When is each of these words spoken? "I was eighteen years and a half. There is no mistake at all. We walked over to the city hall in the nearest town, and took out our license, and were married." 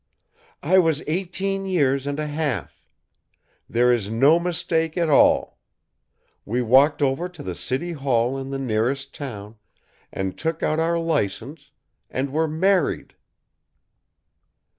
"I 0.63 0.79
was 0.79 1.03
eighteen 1.05 1.63
years 1.63 2.07
and 2.07 2.19
a 2.19 2.25
half. 2.25 2.81
There 3.69 3.93
is 3.93 4.09
no 4.09 4.39
mistake 4.39 4.97
at 4.97 5.11
all. 5.11 5.59
We 6.43 6.63
walked 6.63 7.03
over 7.03 7.29
to 7.29 7.43
the 7.43 7.53
city 7.53 7.91
hall 7.91 8.35
in 8.35 8.49
the 8.49 8.57
nearest 8.57 9.13
town, 9.13 9.57
and 10.11 10.35
took 10.39 10.63
out 10.63 10.79
our 10.79 10.97
license, 10.97 11.69
and 12.09 12.33
were 12.33 12.47
married." 12.47 13.13